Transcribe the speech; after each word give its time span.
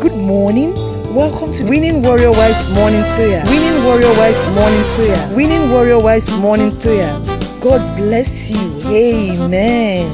Good 0.00 0.16
morning. 0.16 0.72
Welcome 1.14 1.52
to 1.52 1.64
Winning 1.68 2.02
Warrior 2.02 2.30
Wise 2.30 2.72
Morning 2.72 3.02
Prayer. 3.16 3.44
Winning 3.44 3.84
Warrior 3.84 4.14
Wise 4.16 4.42
Morning 4.54 4.84
Prayer. 4.94 5.36
Winning 5.36 5.70
Warrior 5.70 5.98
Wise 5.98 6.30
Morning 6.38 6.74
Prayer. 6.80 7.12
God 7.60 7.96
bless 7.98 8.50
you. 8.50 8.80
Amen. 8.88 10.08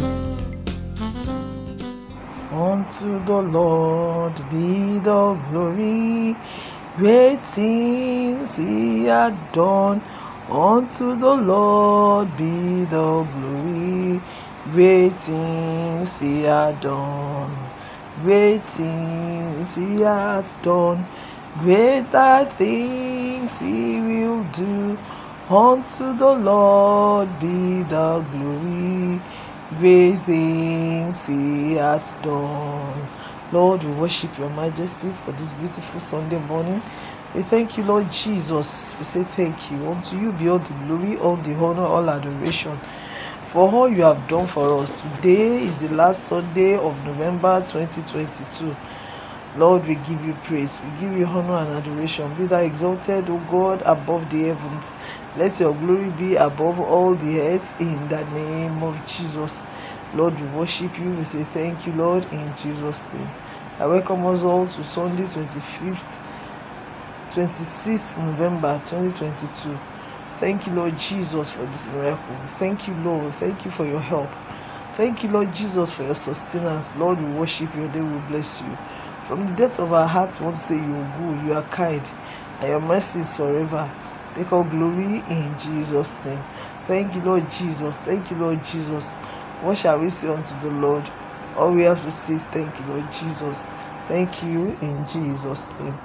Unto 2.51 3.25
the 3.25 3.41
Lord 3.41 4.35
be 4.51 4.99
the 4.99 5.35
glory, 5.51 6.35
great 6.97 7.41
things 7.55 8.57
he 8.57 9.05
hath 9.05 9.39
done. 9.53 10.03
Unto 10.51 11.15
the 11.15 11.35
Lord 11.35 12.37
be 12.37 12.83
the 12.87 13.23
glory, 13.23 14.21
great 14.73 15.13
things 15.13 16.19
he 16.19 16.43
hath 16.43 16.81
done. 16.81 17.66
Great 18.23 18.65
things 18.65 19.75
he 19.75 20.01
hath 20.01 20.63
done, 20.63 21.05
greater 21.59 22.47
things 22.47 23.59
he 23.59 24.01
will 24.01 24.45
do. 24.45 24.99
Unto 25.51 26.17
the 26.17 26.35
Lord 26.35 27.39
be 27.39 27.83
the 27.83 28.23
glory, 28.31 29.21
great 29.77 30.17
things 30.25 31.27
he 31.27 31.75
hath 31.75 32.21
done. 32.23 33.07
Lord, 33.53 33.85
we 33.85 33.91
worship 33.91 34.39
your 34.39 34.51
majesty 34.51 35.13
for 35.13 35.33
this 35.33 35.53
beautiful 35.53 36.01
Sunday 36.01 36.39
morning. 36.39 36.83
We 37.35 37.43
thank 37.43 37.77
you, 37.77 37.85
Lord 37.85 38.11
Jesus. 38.11 38.97
We 38.99 39.05
say 39.05 39.25
thank 39.25 39.71
you. 39.71 39.91
Unto 39.91 40.17
you 40.17 40.33
be 40.33 40.49
all 40.49 40.59
the 40.59 40.73
glory, 40.73 41.17
all 41.19 41.37
the 41.37 41.55
honor, 41.55 41.83
all 41.85 42.09
adoration 42.09 42.81
for 43.47 43.71
all 43.71 43.89
you 43.89 44.03
have 44.03 44.29
done 44.29 44.47
for 44.47 44.83
us. 44.83 45.01
Today 45.17 45.63
is 45.65 45.79
the 45.81 45.89
last 45.95 46.25
Sunday 46.25 46.77
of 46.77 47.07
November 47.07 47.61
2022. 47.67 48.77
Lord, 49.57 49.87
we 49.87 49.95
give 49.95 50.25
you 50.25 50.35
praise. 50.35 50.83
We 50.83 50.91
give 51.01 51.17
you 51.17 51.27
honor 51.27 51.55
and 51.59 51.73
adoration. 51.73 52.35
Be 52.35 52.47
thou 52.47 52.59
exalted, 52.59 53.31
O 53.31 53.39
God, 53.39 53.83
above 53.87 54.29
the 54.31 54.49
heavens. 54.49 54.91
Let 55.37 55.61
your 55.61 55.75
glory 55.75 56.11
be 56.11 56.35
above 56.35 56.81
all 56.81 57.15
the 57.15 57.41
earth 57.41 57.81
in 57.81 58.09
the 58.09 58.25
name 58.27 58.83
of 58.83 58.99
Jesus. 59.07 59.63
Lord, 60.13 60.39
we 60.41 60.47
worship 60.49 60.99
you. 60.99 61.11
We 61.13 61.25
say 61.25 61.45
thank 61.45 61.87
you, 61.87 61.93
Lord, 61.93 62.27
in 62.33 62.55
Jesus' 62.57 63.05
name. 63.15 63.31
I 63.79 63.87
welcome 63.87 64.27
us 64.27 64.43
all 64.43 64.67
to 64.67 64.85
Sunday 64.85 65.25
25th, 65.25 66.19
26th 67.33 68.19
November 68.19 68.81
2022. 68.85 69.79
Thank 70.37 70.67
you, 70.67 70.75
Lord 70.75 70.97
Jesus, 70.97 71.53
for 71.53 71.67
this 71.67 71.87
miracle. 71.87 72.47
Thank 72.49 72.89
you, 72.89 72.97
Lord. 72.97 73.37
Thank 73.37 73.65
you 73.65 73.71
for 73.73 73.87
your 73.87 74.01
help. 74.03 74.37
Thank 74.95 75.23
you, 75.25 75.31
Lord 75.31 75.53
Jesus, 75.53 75.93
for 75.93 76.05
your 76.05 76.17
sustenance. 76.17 76.95
Lord, 76.95 77.21
we 77.21 77.27
worship 77.27 77.75
you. 77.75 77.89
name. 77.89 78.11
We 78.13 78.21
bless 78.21 78.61
you. 78.61 78.81
From 79.23 79.47
the 79.47 79.55
depth 79.55 79.81
of 79.81 79.93
our 79.93 80.09
hearts, 80.09 80.41
we 80.41 80.45
want 80.45 80.57
to 80.57 80.63
say 80.63 80.79
you 80.81 80.99
are 80.99 81.07
good, 81.07 81.41
you 81.41 81.55
are 81.55 81.67
kind, 81.69 82.13
and 82.61 82.71
your 82.71 82.81
mercy 82.81 83.21
is 83.21 83.37
forever. 83.37 83.95
Take 84.35 84.53
all 84.53 84.65
glory 84.65 85.19
in 85.27 85.57
Jesus' 85.57 86.25
name. 86.25 86.47
Thank 86.87 87.15
you, 87.15 87.23
Lord 87.23 87.49
Jesus. 87.51 88.01
Thank 88.01 88.31
you, 88.31 88.39
Lord 88.39 88.63
Jesus. 88.63 89.19
What 89.59 89.79
shall 89.79 90.01
we 90.01 90.11
say 90.11 90.29
unto 90.29 90.57
the 90.57 90.71
Lord? 90.71 91.11
All 91.55 91.75
we 91.75 91.85
have 91.85 92.03
to 92.03 92.13
say 92.13 92.35
is 92.35 92.47
thank 92.47 92.81
you, 92.81 92.87
Lord 92.87 93.11
Jesus. 93.11 93.69
Thank 94.07 94.43
you 94.43 94.77
in 94.81 95.07
Jesus' 95.07 95.71
name. 95.79 96.01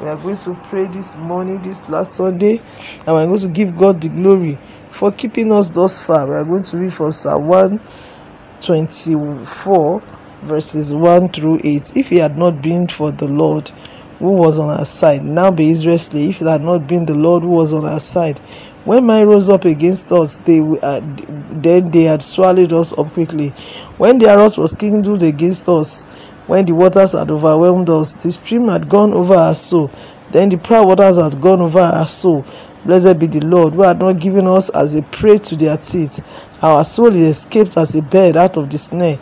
We 0.00 0.08
are 0.08 0.16
going 0.16 0.38
to 0.38 0.54
pray 0.54 0.86
this 0.86 1.14
morning, 1.14 1.62
this 1.62 1.88
last 1.88 2.16
Sunday, 2.16 2.60
and 3.06 3.14
we're 3.14 3.26
going 3.26 3.38
to 3.38 3.46
give 3.48 3.76
God 3.76 4.00
the 4.00 4.08
glory 4.08 4.58
for 4.90 5.12
keeping 5.12 5.52
us 5.52 5.70
thus 5.70 6.02
far. 6.02 6.26
We 6.26 6.34
are 6.34 6.44
going 6.44 6.64
to 6.64 6.78
read 6.78 6.92
from 6.92 7.12
Psalm 7.12 7.46
124, 7.46 10.02
verses 10.42 10.92
1 10.92 11.28
through 11.28 11.60
8. 11.62 11.96
If 11.96 12.10
it 12.10 12.18
had 12.18 12.36
not 12.36 12.60
been 12.60 12.88
for 12.88 13.12
the 13.12 13.28
Lord 13.28 13.70
who 14.18 14.32
was 14.32 14.58
on 14.58 14.70
our 14.70 14.84
side, 14.84 15.22
now 15.22 15.52
be 15.52 15.70
Israel 15.70 15.98
slave, 15.98 16.30
if 16.30 16.42
it 16.42 16.48
had 16.48 16.62
not 16.62 16.88
been 16.88 17.06
the 17.06 17.14
Lord 17.14 17.44
who 17.44 17.50
was 17.50 17.72
on 17.72 17.84
our 17.84 18.00
side, 18.00 18.40
when 18.84 19.06
man 19.06 19.28
rose 19.28 19.48
up 19.48 19.64
against 19.64 20.10
us, 20.10 20.38
they 20.38 20.58
uh, 20.60 21.00
then 21.04 21.92
they 21.92 22.02
had 22.02 22.20
swallowed 22.22 22.72
us 22.72 22.92
up 22.98 23.12
quickly. 23.12 23.50
When 23.96 24.18
their 24.18 24.36
wrath 24.36 24.58
was 24.58 24.74
kindled 24.74 25.22
against 25.22 25.68
us, 25.68 26.04
when 26.46 26.66
the 26.66 26.74
waters 26.74 27.12
had 27.12 27.30
overwhelmed 27.30 27.88
us, 27.88 28.12
the 28.12 28.30
stream 28.30 28.68
had 28.68 28.88
gone 28.88 29.12
over 29.14 29.34
our 29.34 29.54
soul. 29.54 29.90
Then 30.30 30.48
the 30.50 30.58
proud 30.58 30.86
waters 30.86 31.16
had 31.16 31.40
gone 31.40 31.60
over 31.62 31.80
our 31.80 32.06
soul. 32.06 32.44
Blessed 32.84 33.18
be 33.18 33.26
the 33.26 33.40
Lord, 33.40 33.72
who 33.74 33.82
had 33.82 33.98
not 33.98 34.20
given 34.20 34.46
us 34.46 34.68
as 34.68 34.94
a 34.94 35.02
prey 35.02 35.38
to 35.38 35.56
their 35.56 35.78
teeth. 35.78 36.22
Our 36.62 36.84
soul 36.84 37.14
is 37.14 37.38
escaped 37.38 37.76
as 37.78 37.94
a 37.94 38.02
bird 38.02 38.36
out 38.36 38.56
of 38.58 38.68
the 38.68 38.78
snare 38.78 39.18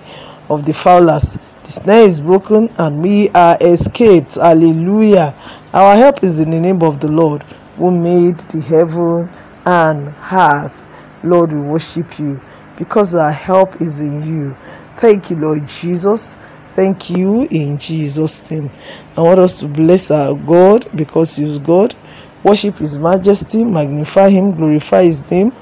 of 0.50 0.65
the 0.66 0.72
fowlers. 0.72 1.38
The 1.65 1.71
snare 1.71 2.03
is 2.05 2.19
broken, 2.21 2.72
and 2.77 3.00
we 3.03 3.28
are 3.31 3.56
escaped. 3.60 4.34
Hallelujah. 4.34 5.34
Our 5.72 5.94
help 5.94 6.25
is 6.25 6.41
in 6.41 6.50
the 6.50 6.60
name 6.60 6.83
of 6.83 6.99
the 6.99 7.09
Lord, 7.09 7.44
who 7.77 7.93
made 7.93 8.41
the 8.41 8.60
heaven 8.60 9.31
and 9.65 10.09
earth. 10.33 10.78
Lord, 11.22 11.53
we 11.53 11.60
worship 11.60 12.19
you 12.19 12.41
because 12.77 13.15
our 13.15 13.31
help 13.31 13.81
is 13.81 14.00
in 14.00 14.22
you. 14.27 14.56
Thank 14.97 15.31
you, 15.31 15.37
Lord 15.37 15.69
Jesus. 15.69 16.37
Thank 16.75 17.10
you 17.10 17.47
in 17.50 17.77
Jesus' 17.77 18.50
name. 18.50 18.71
I 19.15 19.21
want 19.21 19.41
us 19.41 19.60
to 19.60 19.69
bless 19.69 20.10
our 20.10 20.34
God 20.34 20.88
because 20.97 21.37
He 21.37 21.44
is 21.44 21.59
God. 21.59 21.94
Worship 22.43 22.78
His 22.78 22.99
majesty, 22.99 23.62
magnify 23.62 24.31
Him, 24.31 24.53
glorify 24.53 25.05
His 25.05 25.31
name. 25.31 25.53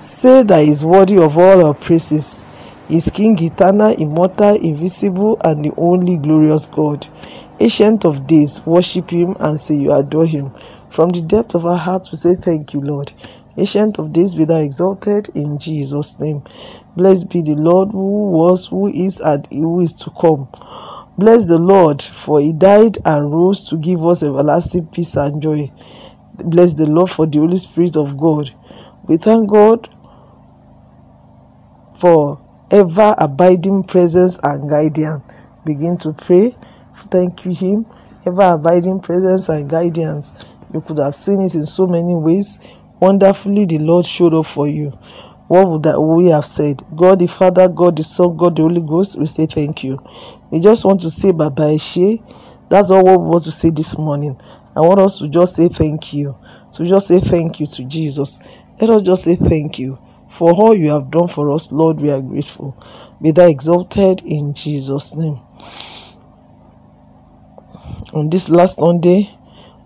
Say 0.00 0.42
that 0.42 0.64
He 0.64 0.70
is 0.70 0.82
worthy 0.82 1.18
of 1.18 1.36
all 1.36 1.66
our 1.66 1.74
praises. 1.74 2.46
He 2.88 2.96
is 2.96 3.10
King 3.10 3.36
eternal, 3.42 3.92
immortal, 3.92 4.54
invisible, 4.56 5.38
and 5.44 5.62
the 5.62 5.72
only 5.76 6.16
glorious 6.16 6.66
God. 6.66 7.06
Ancient 7.60 8.06
of 8.06 8.26
days, 8.26 8.64
worship 8.64 9.10
Him 9.10 9.36
and 9.38 9.60
say 9.60 9.74
you 9.74 9.92
adore 9.92 10.26
Him. 10.26 10.50
From 10.88 11.10
the 11.10 11.20
depth 11.20 11.54
of 11.54 11.66
our 11.66 11.76
hearts, 11.76 12.10
we 12.10 12.16
say 12.16 12.36
thank 12.36 12.72
you, 12.72 12.80
Lord. 12.80 13.12
Ancient 13.58 13.98
of 13.98 14.12
days, 14.12 14.34
be 14.34 14.44
thou 14.44 14.58
exalted 14.58 15.30
in 15.34 15.58
Jesus' 15.58 16.18
name. 16.20 16.42
Blessed 16.94 17.30
be 17.30 17.40
the 17.40 17.54
Lord 17.54 17.90
who 17.90 18.30
was, 18.30 18.66
who 18.66 18.88
is, 18.88 19.18
and 19.20 19.46
who 19.50 19.80
is 19.80 19.94
to 19.94 20.10
come. 20.10 20.48
Bless 21.18 21.46
the 21.46 21.58
Lord, 21.58 22.02
for 22.02 22.40
he 22.40 22.52
died 22.52 22.98
and 23.04 23.32
rose 23.32 23.68
to 23.68 23.78
give 23.78 24.04
us 24.04 24.22
everlasting 24.22 24.86
peace 24.88 25.16
and 25.16 25.40
joy. 25.40 25.70
Bless 26.34 26.74
the 26.74 26.86
Lord 26.86 27.10
for 27.10 27.26
the 27.26 27.38
Holy 27.38 27.56
Spirit 27.56 27.96
of 27.96 28.18
God. 28.18 28.52
We 29.06 29.16
thank 29.16 29.48
God 29.48 29.88
for 31.94 32.42
ever 32.70 33.14
abiding 33.16 33.84
presence 33.84 34.38
and 34.42 34.68
guidance. 34.68 35.22
Begin 35.64 35.96
to 35.98 36.12
pray. 36.12 36.54
Thank 36.94 37.46
you, 37.46 37.52
Him. 37.52 37.86
Ever 38.26 38.54
abiding 38.54 39.00
presence 39.00 39.48
and 39.48 39.70
guidance. 39.70 40.34
You 40.74 40.82
could 40.82 40.98
have 40.98 41.14
seen 41.14 41.40
it 41.40 41.54
in 41.54 41.64
so 41.64 41.86
many 41.86 42.14
ways. 42.14 42.58
Wonderfully, 43.00 43.66
the 43.66 43.78
Lord 43.78 44.06
showed 44.06 44.34
up 44.34 44.46
for 44.46 44.68
you. 44.68 44.92
What 45.48 45.68
would 45.68 45.82
that 45.84 46.00
we 46.00 46.26
have 46.26 46.44
said? 46.44 46.82
God 46.94 47.20
the 47.20 47.26
Father, 47.28 47.68
God 47.68 47.96
the 47.96 48.02
Son, 48.02 48.36
God 48.36 48.56
the 48.56 48.62
Holy 48.62 48.80
Ghost, 48.80 49.16
we 49.16 49.26
say 49.26 49.46
thank 49.46 49.84
you. 49.84 49.98
We 50.50 50.60
just 50.60 50.84
want 50.84 51.02
to 51.02 51.10
say 51.10 51.30
bye, 51.30 51.76
she. 51.76 52.22
That's 52.68 52.90
all 52.90 53.04
what 53.04 53.20
we 53.20 53.28
want 53.28 53.44
to 53.44 53.52
say 53.52 53.70
this 53.70 53.96
morning. 53.96 54.36
I 54.74 54.80
want 54.80 54.98
us 55.00 55.18
to 55.18 55.28
just 55.28 55.54
say 55.54 55.68
thank 55.68 56.12
you. 56.12 56.36
To 56.72 56.84
just 56.84 57.06
say 57.06 57.20
thank 57.20 57.60
you 57.60 57.66
to 57.66 57.84
Jesus. 57.84 58.40
Let 58.80 58.90
us 58.90 59.02
just 59.02 59.24
say 59.24 59.36
thank 59.36 59.78
you 59.78 59.98
for 60.28 60.52
all 60.52 60.74
you 60.76 60.90
have 60.90 61.10
done 61.10 61.28
for 61.28 61.52
us, 61.52 61.70
Lord. 61.70 62.00
We 62.00 62.10
are 62.10 62.20
grateful. 62.20 62.76
Be 63.22 63.30
thou 63.30 63.46
exalted 63.46 64.22
in 64.22 64.52
Jesus' 64.52 65.14
name. 65.14 65.40
On 68.12 68.28
this 68.30 68.48
last 68.48 68.78
Sunday 68.78 69.30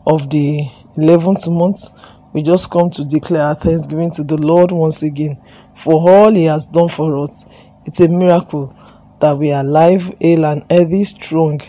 of 0.07 0.31
the 0.31 0.67
11th 0.97 1.53
month, 1.53 1.91
we 2.33 2.43
just 2.43 2.71
come 2.71 2.91
to 2.91 3.05
declare 3.05 3.43
our 3.43 3.55
thanksgiving 3.55 4.11
to 4.13 4.25
the 4.25 4.37
Lord 4.37 4.71
once 4.73 5.03
again 5.03 5.43
for 5.75 5.95
all 6.09 6.31
He 6.33 6.45
has 6.45 6.69
done 6.69 6.89
for 6.89 7.19
us. 7.23 7.45
It's 7.87 8.01
a 8.01 8.09
miracle 8.09 8.77
that 9.21 9.37
we 9.37 9.53
are 9.53 9.65
alive, 9.65 10.15
hale, 10.21 10.47
and 10.47 10.65
healthy, 10.71 11.05
strong, 11.05 11.61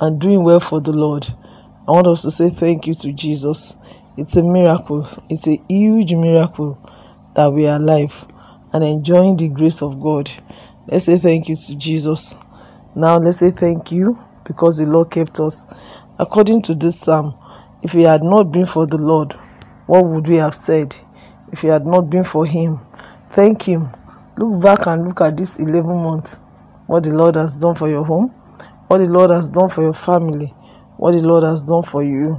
and 0.00 0.20
doing 0.20 0.42
well 0.42 0.60
for 0.60 0.80
the 0.80 0.92
Lord. 0.92 1.26
I 1.86 1.92
want 1.92 2.06
us 2.06 2.22
to 2.22 2.30
say 2.30 2.50
thank 2.50 2.86
you 2.86 2.94
to 2.94 3.12
Jesus. 3.12 3.76
It's 4.16 4.36
a 4.36 4.42
miracle, 4.42 5.08
it's 5.28 5.46
a 5.46 5.62
huge 5.68 6.12
miracle 6.14 6.78
that 7.34 7.52
we 7.52 7.66
are 7.66 7.76
alive 7.76 8.26
and 8.72 8.84
enjoying 8.84 9.36
the 9.36 9.48
grace 9.48 9.82
of 9.82 10.00
God. 10.00 10.30
Let's 10.86 11.04
say 11.04 11.18
thank 11.18 11.48
you 11.48 11.54
to 11.54 11.76
Jesus. 11.76 12.34
Now 12.94 13.18
let's 13.18 13.38
say 13.38 13.50
thank 13.50 13.92
you 13.92 14.18
because 14.44 14.78
the 14.78 14.86
Lord 14.86 15.10
kept 15.10 15.38
us. 15.40 15.66
According 16.18 16.62
to 16.62 16.74
this 16.74 16.98
psalm, 16.98 17.34
if 17.82 17.94
it 17.94 18.02
had 18.02 18.22
not 18.22 18.52
been 18.52 18.66
for 18.66 18.86
the 18.86 18.98
Lord, 18.98 19.34
what 19.90 20.04
would 20.04 20.28
we 20.28 20.36
have 20.36 20.54
said? 20.54 20.94
If 21.50 21.64
it 21.64 21.68
had 21.68 21.84
not 21.84 22.02
been 22.10 22.22
for 22.22 22.46
Him, 22.46 22.78
thank 23.30 23.62
Him. 23.62 23.88
Look 24.36 24.62
back 24.62 24.86
and 24.86 25.04
look 25.04 25.20
at 25.20 25.36
this 25.36 25.58
11 25.58 25.84
months. 25.84 26.38
What 26.86 27.02
the 27.02 27.12
Lord 27.12 27.34
has 27.34 27.56
done 27.56 27.74
for 27.74 27.88
your 27.88 28.04
home, 28.04 28.28
what 28.86 28.98
the 28.98 29.06
Lord 29.06 29.30
has 29.30 29.50
done 29.50 29.68
for 29.68 29.82
your 29.82 29.92
family, 29.92 30.54
what 30.96 31.10
the 31.10 31.22
Lord 31.22 31.42
has 31.42 31.64
done 31.64 31.82
for 31.82 32.04
you, 32.04 32.36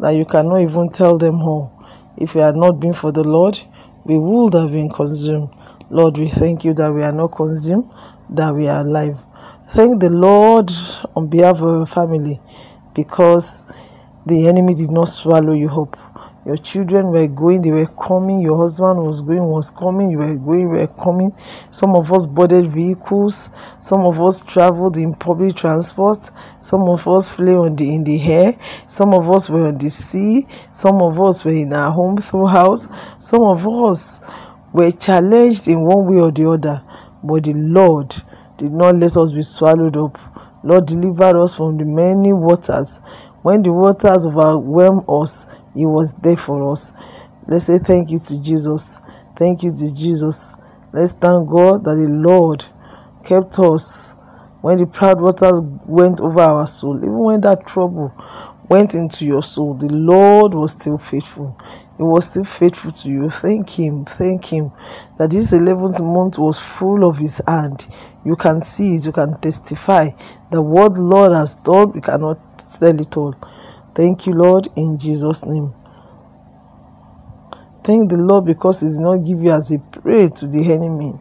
that 0.00 0.10
you 0.10 0.26
cannot 0.26 0.58
even 0.60 0.90
tell 0.90 1.16
them 1.16 1.36
all. 1.36 1.72
If 2.18 2.36
it 2.36 2.40
had 2.40 2.56
not 2.56 2.72
been 2.80 2.92
for 2.92 3.12
the 3.12 3.24
Lord, 3.24 3.58
we 4.04 4.18
would 4.18 4.52
have 4.52 4.72
been 4.72 4.90
consumed. 4.90 5.48
Lord, 5.88 6.18
we 6.18 6.28
thank 6.28 6.66
you 6.66 6.74
that 6.74 6.92
we 6.92 7.02
are 7.02 7.12
not 7.12 7.28
consumed, 7.28 7.90
that 8.28 8.54
we 8.54 8.68
are 8.68 8.82
alive. 8.82 9.18
Thank 9.68 10.02
the 10.02 10.10
Lord 10.10 10.70
on 11.16 11.28
behalf 11.28 11.62
of 11.62 11.80
our 11.80 11.86
family. 11.86 12.42
because 12.94 13.64
the 14.26 14.48
enemy 14.48 14.74
did 14.74 14.90
not 14.90 15.08
swallow 15.08 15.52
you 15.54 15.68
up. 15.70 15.96
Your 16.50 16.56
children 16.56 17.12
were 17.12 17.28
going, 17.28 17.62
they 17.62 17.70
were 17.70 17.86
coming. 17.86 18.40
Your 18.40 18.58
husband 18.58 19.04
was 19.04 19.20
going, 19.20 19.44
was 19.44 19.70
coming. 19.70 20.10
You 20.10 20.18
were 20.18 20.34
going, 20.34 20.62
you 20.62 20.68
were 20.68 20.86
coming. 20.88 21.32
Some 21.70 21.94
of 21.94 22.12
us 22.12 22.26
boarded 22.26 22.72
vehicles. 22.72 23.50
Some 23.78 24.00
of 24.00 24.20
us 24.20 24.40
traveled 24.40 24.96
in 24.96 25.14
public 25.14 25.54
transport. 25.54 26.18
Some 26.60 26.88
of 26.88 27.06
us 27.06 27.30
flew 27.30 27.66
on 27.66 27.76
the 27.76 27.94
in 27.94 28.02
the 28.02 28.20
air. 28.20 28.58
Some 28.88 29.14
of 29.14 29.30
us 29.30 29.48
were 29.48 29.68
on 29.68 29.78
the 29.78 29.90
sea. 29.90 30.48
Some 30.72 31.00
of 31.02 31.20
us 31.20 31.44
were 31.44 31.52
in 31.52 31.72
our 31.72 31.92
home 31.92 32.16
through 32.16 32.46
house. 32.46 32.88
Some 33.20 33.42
of 33.42 33.64
us 33.68 34.18
were 34.72 34.90
challenged 34.90 35.68
in 35.68 35.82
one 35.82 36.04
way 36.12 36.20
or 36.20 36.32
the 36.32 36.50
other. 36.50 36.82
But 37.22 37.44
the 37.44 37.52
Lord 37.54 38.12
did 38.56 38.72
not 38.72 38.96
let 38.96 39.16
us 39.16 39.32
be 39.32 39.42
swallowed 39.42 39.96
up. 39.96 40.18
Lord 40.64 40.86
delivered 40.86 41.36
us 41.36 41.56
from 41.56 41.76
the 41.76 41.84
many 41.84 42.32
waters. 42.32 42.98
When 43.42 43.62
the 43.62 43.72
waters 43.72 44.26
overwhelmed 44.26 45.04
us, 45.08 45.46
He 45.74 45.86
was 45.86 46.14
there 46.14 46.36
for 46.36 46.72
us. 46.72 46.92
Let's 47.46 47.64
say 47.64 47.78
thank 47.78 48.10
you 48.10 48.18
to 48.18 48.42
Jesus. 48.42 49.00
Thank 49.36 49.62
you 49.62 49.70
to 49.70 49.94
Jesus. 49.94 50.56
Let's 50.92 51.12
thank 51.12 51.48
God 51.48 51.84
that 51.84 51.94
the 51.94 52.08
Lord 52.08 52.64
kept 53.24 53.58
us 53.58 54.14
when 54.60 54.78
the 54.78 54.86
proud 54.86 55.20
waters 55.20 55.60
went 55.86 56.20
over 56.20 56.40
our 56.40 56.66
soul. 56.66 56.98
Even 56.98 57.18
when 57.18 57.40
that 57.40 57.66
trouble 57.66 58.12
went 58.68 58.94
into 58.94 59.24
your 59.24 59.42
soul, 59.42 59.74
the 59.74 59.88
Lord 59.88 60.54
was 60.54 60.72
still 60.72 60.98
faithful. 60.98 61.58
He 61.96 62.02
was 62.02 62.30
still 62.30 62.44
faithful 62.44 62.92
to 62.92 63.08
you. 63.08 63.30
Thank 63.30 63.70
Him. 63.70 64.04
Thank 64.04 64.44
Him 64.44 64.72
that 65.18 65.30
this 65.30 65.52
11th 65.52 66.00
month 66.02 66.38
was 66.38 66.58
full 66.58 67.08
of 67.08 67.18
His 67.18 67.42
hand. 67.46 67.86
You 68.24 68.36
can 68.36 68.62
see. 68.62 68.96
You 68.96 69.12
can 69.12 69.40
testify 69.40 70.10
that 70.50 70.62
what 70.62 70.92
Lord 70.92 71.32
has 71.32 71.56
done, 71.56 71.92
we 71.92 72.00
cannot 72.00 72.49
tell 72.78 72.98
it 72.98 73.16
all. 73.16 73.34
Thank 73.94 74.26
you, 74.26 74.34
Lord, 74.34 74.68
in 74.76 74.98
Jesus' 74.98 75.44
name. 75.44 75.74
Thank 77.82 78.10
the 78.10 78.16
Lord 78.16 78.44
because 78.44 78.80
He 78.80 78.88
did 78.88 79.00
not 79.00 79.24
give 79.24 79.40
you 79.40 79.50
as 79.50 79.72
a 79.72 79.78
prey 79.78 80.28
to 80.28 80.46
the 80.46 80.72
enemy. 80.72 81.14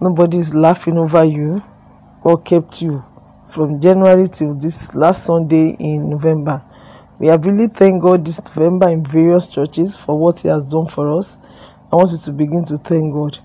Nobody 0.00 0.38
is 0.38 0.54
laughing 0.54 0.98
over 0.98 1.24
you. 1.24 1.62
God 2.22 2.44
kept 2.44 2.82
you 2.82 3.04
from 3.46 3.80
January 3.80 4.26
till 4.26 4.54
this 4.54 4.94
last 4.94 5.24
Sunday 5.24 5.76
in 5.78 6.10
November. 6.10 6.64
We 7.20 7.28
have 7.28 7.46
really 7.46 7.68
thanked 7.68 8.02
God 8.02 8.24
this 8.24 8.42
November 8.44 8.88
in 8.88 9.04
various 9.04 9.46
churches 9.46 9.96
for 9.96 10.18
what 10.18 10.40
He 10.40 10.48
has 10.48 10.68
done 10.68 10.88
for 10.88 11.16
us. 11.16 11.38
I 11.92 11.96
want 11.96 12.10
you 12.10 12.18
to 12.18 12.32
begin 12.32 12.64
to 12.64 12.78
thank 12.78 13.14
God. 13.14 13.38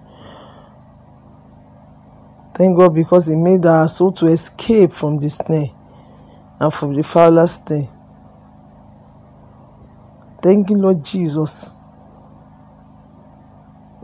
Thank 2.56 2.76
God 2.76 2.96
because 2.96 3.28
He 3.28 3.36
made 3.36 3.66
our 3.68 3.88
soul 3.88 4.14
to 4.14 4.26
escape 4.26 4.92
from 4.92 5.20
the 5.20 5.30
snare 5.30 5.77
and 6.60 6.74
from 6.74 6.94
the 6.96 7.04
fowler's 7.04 7.54
snare. 7.54 7.90
Thank 10.42 10.70
you, 10.70 10.78
Lord 10.78 11.04
Jesus. 11.04 11.74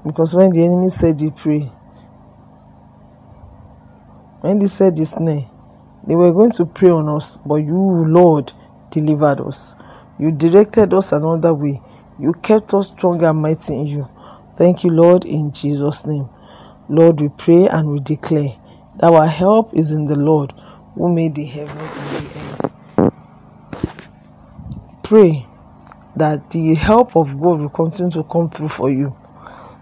Because 0.03 0.35
when 0.35 0.51
the 0.51 0.65
enemy 0.65 0.89
said 0.89 1.19
he 1.19 1.31
pray, 1.31 1.69
when 4.41 4.59
they 4.59 4.67
said 4.67 4.95
the 4.95 5.05
snare, 5.05 5.45
they 6.05 6.15
were 6.15 6.33
going 6.33 6.51
to 6.51 6.65
prey 6.65 6.89
on 6.89 7.07
us, 7.07 7.37
but 7.37 7.55
you, 7.55 8.05
Lord, 8.05 8.51
delivered 8.89 9.39
us. 9.39 9.75
You 10.19 10.31
directed 10.31 10.93
us 10.93 11.13
another 11.13 11.53
way. 11.53 11.81
You 12.19 12.33
kept 12.33 12.73
us 12.73 12.87
strong 12.87 13.23
and 13.23 13.41
mighty 13.41 13.73
in 13.73 13.87
you. 13.87 14.05
Thank 14.55 14.83
you, 14.83 14.91
Lord, 14.91 15.25
in 15.25 15.53
Jesus' 15.53 16.05
name. 16.05 16.29
Lord, 16.89 17.21
we 17.21 17.29
pray 17.29 17.67
and 17.67 17.89
we 17.89 17.99
declare 18.01 18.49
that 18.97 19.11
our 19.11 19.25
help 19.25 19.73
is 19.73 19.91
in 19.91 20.05
the 20.07 20.17
Lord 20.17 20.53
who 20.95 21.13
made 21.13 21.35
the 21.35 21.45
heaven 21.45 21.77
and 21.77 22.09
the 22.09 22.39
earth. 22.39 22.42
Pray 25.03 25.45
that 26.15 26.49
the 26.51 26.73
help 26.75 27.15
of 27.15 27.39
God 27.39 27.59
will 27.59 27.69
continue 27.69 28.11
to 28.11 28.23
come 28.23 28.49
through 28.49 28.69
for 28.69 28.89
you. 28.89 29.15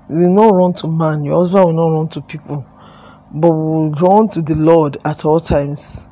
You 0.09 0.15
will 0.15 0.33
not 0.33 0.49
run 0.53 0.73
to 0.73 0.87
man, 0.87 1.23
your 1.23 1.37
husband 1.37 1.65
will 1.65 1.73
not 1.73 1.97
run 1.97 2.09
to 2.09 2.21
people, 2.21 2.65
but 3.31 3.51
will 3.51 3.91
run 3.91 4.29
to 4.29 4.41
the 4.41 4.55
Lord 4.55 4.97
at 5.05 5.23
all 5.23 5.39
times. 5.39 6.05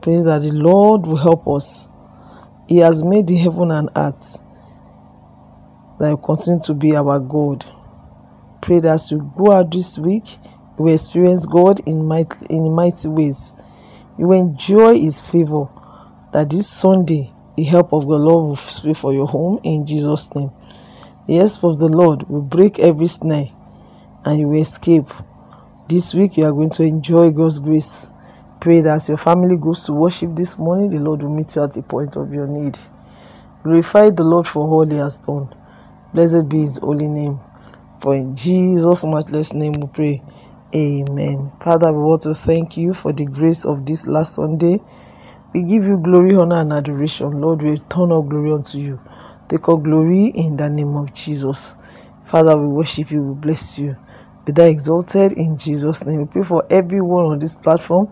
Pray 0.00 0.20
that 0.22 0.42
the 0.42 0.52
Lord 0.52 1.06
will 1.06 1.16
help 1.16 1.46
us. 1.48 1.88
He 2.66 2.78
has 2.78 3.04
made 3.04 3.26
the 3.26 3.36
heaven 3.36 3.70
and 3.70 3.90
earth 3.96 4.38
that 5.98 6.10
will 6.10 6.16
continue 6.16 6.60
to 6.62 6.74
be 6.74 6.96
our 6.96 7.20
God. 7.20 7.64
Pray 8.60 8.80
that 8.80 8.94
as 8.94 9.10
you 9.10 9.32
go 9.36 9.52
out 9.52 9.70
this 9.70 9.98
week, 9.98 10.38
you 10.78 10.84
will 10.84 10.94
experience 10.94 11.46
God 11.46 11.80
in 11.86 12.04
mighty, 12.04 12.46
in 12.50 12.72
mighty 12.72 13.08
ways. 13.08 13.52
You 14.18 14.28
will 14.28 14.40
enjoy 14.40 14.98
His 14.98 15.20
favor. 15.20 15.66
That 16.32 16.50
this 16.50 16.68
Sunday, 16.68 17.30
the 17.56 17.62
help 17.62 17.92
of 17.92 18.02
the 18.02 18.18
Lord 18.18 18.48
will 18.48 18.56
speak 18.56 18.96
for 18.96 19.12
your 19.14 19.28
home 19.28 19.60
in 19.62 19.86
Jesus' 19.86 20.34
name. 20.34 20.50
The 21.26 21.36
help 21.36 21.62
of 21.62 21.78
the 21.78 21.88
Lord 21.88 22.28
will 22.28 22.42
break 22.42 22.80
every 22.80 23.06
snare 23.06 23.46
and 24.24 24.40
you 24.40 24.48
will 24.48 24.60
escape. 24.60 25.08
This 25.88 26.12
week, 26.12 26.36
you 26.36 26.44
are 26.44 26.52
going 26.52 26.70
to 26.70 26.82
enjoy 26.82 27.30
God's 27.30 27.60
grace. 27.60 28.12
Pray 28.60 28.80
that 28.80 28.96
as 28.96 29.08
your 29.08 29.18
family 29.18 29.56
goes 29.56 29.84
to 29.84 29.92
worship 29.92 30.34
this 30.34 30.58
morning, 30.58 30.90
the 30.90 30.98
Lord 30.98 31.22
will 31.22 31.34
meet 31.34 31.54
you 31.54 31.62
at 31.62 31.72
the 31.72 31.82
point 31.82 32.16
of 32.16 32.32
your 32.32 32.46
need. 32.46 32.78
Glorify 33.62 34.10
the 34.10 34.24
Lord 34.24 34.48
for 34.48 34.66
all 34.66 34.86
He 34.86 34.96
has 34.96 35.18
done. 35.18 35.54
Blessed 36.12 36.48
be 36.48 36.62
His 36.62 36.78
holy 36.78 37.08
name. 37.08 37.38
For 38.00 38.14
in 38.14 38.34
Jesus' 38.34 39.04
matchless 39.04 39.52
name 39.52 39.72
we 39.74 39.86
pray. 39.86 40.22
Amen. 40.74 41.50
Father, 41.60 41.92
we 41.92 42.00
want 42.00 42.22
to 42.22 42.34
thank 42.34 42.76
you 42.76 42.92
for 42.94 43.12
the 43.12 43.24
grace 43.24 43.64
of 43.64 43.86
this 43.86 44.06
last 44.06 44.34
Sunday. 44.34 44.78
We 45.54 45.62
give 45.62 45.84
you 45.86 45.98
glory, 45.98 46.36
honor, 46.36 46.58
and 46.60 46.72
adoration. 46.74 47.40
Lord, 47.40 47.62
we 47.62 47.70
return 47.70 48.12
all 48.12 48.22
glory 48.22 48.52
unto 48.52 48.78
you. 48.78 49.00
Take 49.48 49.68
all 49.68 49.78
glory 49.78 50.26
in 50.34 50.56
the 50.58 50.68
name 50.68 50.96
of 50.96 51.14
Jesus. 51.14 51.74
Father, 52.26 52.56
we 52.56 52.68
worship 52.68 53.10
you, 53.10 53.22
we 53.22 53.34
bless 53.34 53.78
you. 53.78 53.96
Be 54.44 54.52
thou 54.52 54.64
exalted 54.64 55.32
in 55.32 55.56
Jesus' 55.58 56.04
name. 56.04 56.20
We 56.22 56.26
pray 56.26 56.42
for 56.42 56.64
everyone 56.70 57.26
on 57.26 57.38
this 57.38 57.56
platform 57.56 58.08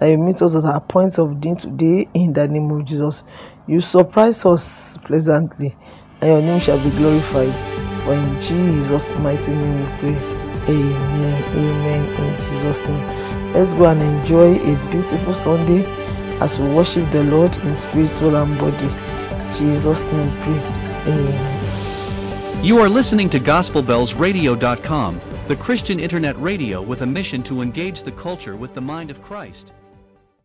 that 0.00 0.08
you 0.08 0.18
meet 0.18 0.42
us 0.42 0.56
at 0.56 0.64
our 0.64 0.80
point 0.80 1.18
of 1.20 1.44
need 1.44 1.58
today 1.60 2.08
in 2.14 2.32
the 2.32 2.48
name 2.48 2.70
of 2.72 2.84
Jesus. 2.84 3.22
You 3.66 3.80
surprise 3.80 4.44
us 4.46 4.98
pleasantly, 5.04 5.76
and 6.20 6.30
your 6.30 6.42
name 6.42 6.58
shall 6.58 6.78
be 6.78 6.90
glorified. 6.90 7.60
For 8.02 8.14
in 8.14 8.38
Jesus' 8.38 9.14
mighty 9.14 9.54
name 9.54 9.78
we 9.80 9.88
pray. 9.98 10.37
Amen. 10.68 11.42
Amen. 11.54 12.04
In 12.04 12.36
Jesus' 12.36 12.86
name. 12.86 13.52
Let's 13.54 13.74
go 13.74 13.86
and 13.86 14.02
enjoy 14.02 14.56
a 14.56 14.90
beautiful 14.90 15.34
Sunday 15.34 15.84
as 16.40 16.58
we 16.58 16.68
worship 16.68 17.10
the 17.10 17.24
Lord 17.24 17.56
in 17.56 17.74
spirit, 17.76 18.10
soul, 18.10 18.36
and 18.36 18.58
body. 18.58 18.90
Jesus' 19.56 20.02
name 20.02 20.30
pray. 20.42 21.12
Amen. 21.12 22.64
You 22.64 22.80
are 22.80 22.88
listening 22.88 23.30
to 23.30 23.40
GospelBellsRadio.com, 23.40 25.20
the 25.46 25.56
Christian 25.56 25.98
internet 25.98 26.38
radio 26.40 26.82
with 26.82 27.02
a 27.02 27.06
mission 27.06 27.42
to 27.44 27.62
engage 27.62 28.02
the 28.02 28.12
culture 28.12 28.56
with 28.56 28.74
the 28.74 28.80
mind 28.80 29.10
of 29.10 29.22
Christ. 29.22 29.72